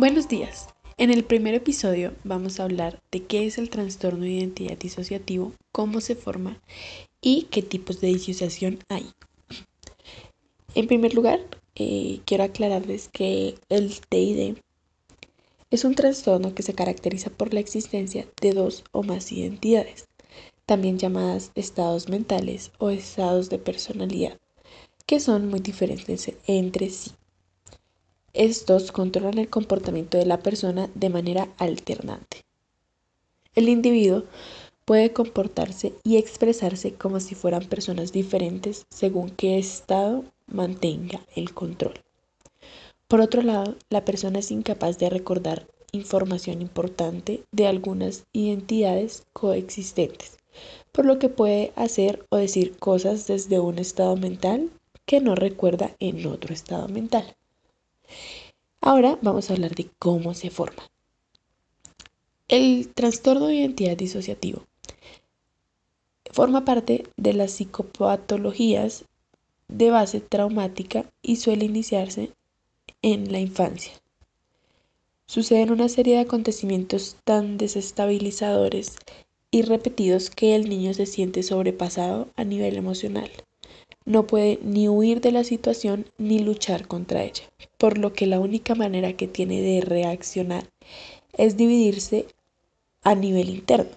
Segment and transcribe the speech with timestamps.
[0.00, 0.66] Buenos días.
[0.96, 5.52] En el primer episodio vamos a hablar de qué es el trastorno de identidad disociativo,
[5.72, 6.58] cómo se forma
[7.20, 9.10] y qué tipos de disociación hay.
[10.74, 11.40] En primer lugar,
[11.74, 14.54] eh, quiero aclararles que el TID
[15.70, 20.06] es un trastorno que se caracteriza por la existencia de dos o más identidades,
[20.64, 24.38] también llamadas estados mentales o estados de personalidad,
[25.04, 27.10] que son muy diferentes entre sí.
[28.32, 32.42] Estos controlan el comportamiento de la persona de manera alternante.
[33.56, 34.24] El individuo
[34.84, 41.94] puede comportarse y expresarse como si fueran personas diferentes según qué estado mantenga el control.
[43.08, 50.36] Por otro lado, la persona es incapaz de recordar información importante de algunas identidades coexistentes,
[50.92, 54.70] por lo que puede hacer o decir cosas desde un estado mental
[55.06, 57.34] que no recuerda en otro estado mental.
[58.80, 60.82] Ahora vamos a hablar de cómo se forma.
[62.48, 64.64] El trastorno de identidad disociativo
[66.32, 69.04] forma parte de las psicopatologías
[69.68, 72.32] de base traumática y suele iniciarse
[73.02, 73.92] en la infancia.
[75.26, 78.96] Suceden una serie de acontecimientos tan desestabilizadores
[79.50, 83.30] y repetidos que el niño se siente sobrepasado a nivel emocional
[84.04, 87.44] no puede ni huir de la situación ni luchar contra ella,
[87.78, 90.68] por lo que la única manera que tiene de reaccionar
[91.32, 92.26] es dividirse
[93.02, 93.90] a nivel interno,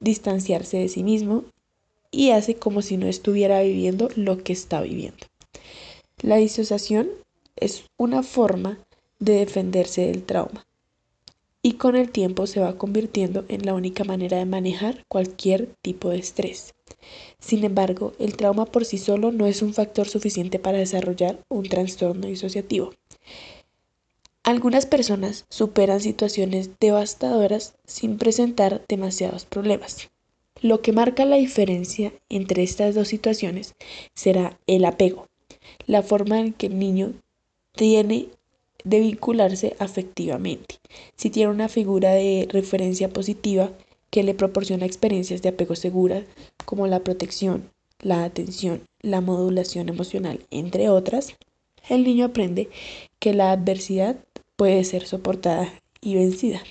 [0.00, 1.44] distanciarse de sí mismo
[2.10, 5.26] y hace como si no estuviera viviendo lo que está viviendo.
[6.20, 7.08] La disociación
[7.56, 8.78] es una forma
[9.18, 10.66] de defenderse del trauma
[11.62, 16.10] y con el tiempo se va convirtiendo en la única manera de manejar cualquier tipo
[16.10, 16.73] de estrés.
[17.38, 21.68] Sin embargo, el trauma por sí solo no es un factor suficiente para desarrollar un
[21.68, 22.90] trastorno disociativo.
[24.42, 30.10] Algunas personas superan situaciones devastadoras sin presentar demasiados problemas.
[30.60, 33.74] Lo que marca la diferencia entre estas dos situaciones
[34.14, 35.28] será el apego,
[35.86, 37.14] la forma en que el niño
[37.72, 38.28] tiene
[38.84, 40.76] de vincularse afectivamente.
[41.16, 43.72] Si tiene una figura de referencia positiva,
[44.14, 46.22] que le proporciona experiencias de apego seguras
[46.64, 47.68] como la protección,
[48.00, 51.34] la atención, la modulación emocional, entre otras,
[51.88, 52.68] el niño aprende
[53.18, 54.14] que la adversidad
[54.54, 55.68] puede ser soportada
[56.00, 56.62] y vencida,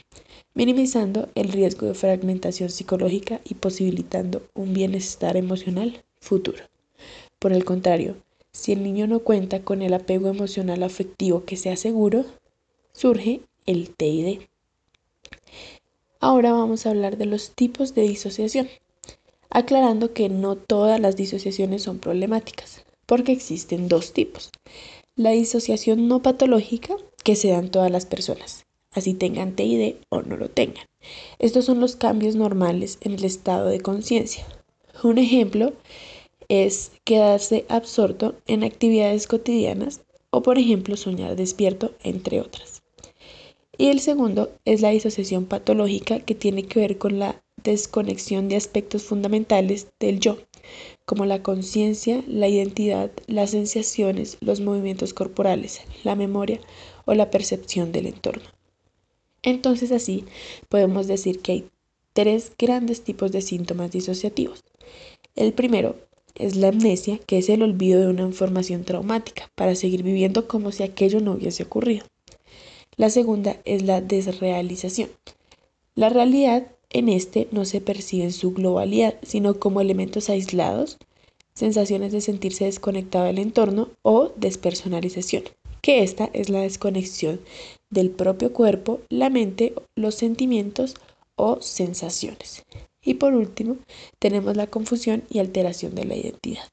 [0.54, 6.64] minimizando el riesgo de fragmentación psicológica y posibilitando un bienestar emocional futuro.
[7.40, 8.16] Por el contrario,
[8.54, 12.24] si el niño no cuenta con el apego emocional afectivo que sea seguro,
[12.94, 14.44] surge el TID.
[16.26, 18.70] Ahora vamos a hablar de los tipos de disociación,
[19.50, 24.50] aclarando que no todas las disociaciones son problemáticas, porque existen dos tipos.
[25.18, 26.96] La disociación no patológica,
[27.26, 30.86] que se dan todas las personas, así tengan TID o no lo tengan.
[31.40, 34.46] Estos son los cambios normales en el estado de conciencia.
[35.04, 35.74] Un ejemplo
[36.48, 42.83] es quedarse absorto en actividades cotidianas o, por ejemplo, soñar despierto, entre otras.
[43.76, 48.56] Y el segundo es la disociación patológica que tiene que ver con la desconexión de
[48.56, 50.38] aspectos fundamentales del yo,
[51.06, 56.60] como la conciencia, la identidad, las sensaciones, los movimientos corporales, la memoria
[57.06, 58.44] o la percepción del entorno.
[59.42, 60.26] Entonces así
[60.70, 61.70] podemos decir que hay
[62.14, 64.64] tres grandes tipos de síntomas disociativos.
[65.36, 65.96] El primero
[66.36, 70.72] es la amnesia, que es el olvido de una información traumática para seguir viviendo como
[70.72, 72.06] si aquello no hubiese ocurrido.
[72.96, 75.10] La segunda es la desrealización.
[75.96, 80.98] La realidad en este no se percibe en su globalidad, sino como elementos aislados,
[81.54, 85.44] sensaciones de sentirse desconectado del entorno o despersonalización,
[85.82, 87.40] que esta es la desconexión
[87.90, 90.96] del propio cuerpo, la mente, los sentimientos
[91.36, 92.64] o sensaciones.
[93.04, 93.78] Y por último,
[94.20, 96.64] tenemos la confusión y alteración de la identidad.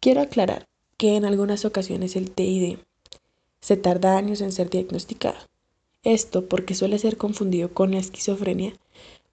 [0.00, 0.66] Quiero aclarar
[0.96, 2.78] que en algunas ocasiones el TID
[3.60, 5.38] se tarda años en ser diagnosticado.
[6.02, 8.72] Esto porque suele ser confundido con la esquizofrenia,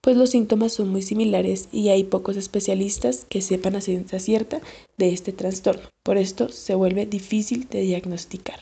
[0.00, 4.60] pues los síntomas son muy similares y hay pocos especialistas que sepan a ciencia cierta
[4.96, 5.88] de este trastorno.
[6.02, 8.60] Por esto se vuelve difícil de diagnosticar.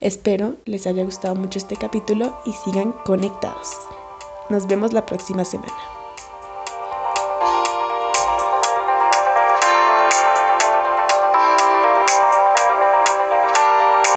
[0.00, 3.68] Espero les haya gustado mucho este capítulo y sigan conectados.
[4.50, 6.03] Nos vemos la próxima semana.